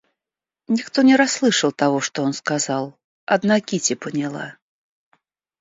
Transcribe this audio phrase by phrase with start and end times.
[0.67, 4.57] Никто не расслышал того, что он сказал, одна Кити поняла.